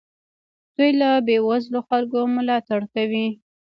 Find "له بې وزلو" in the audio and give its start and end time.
1.01-1.79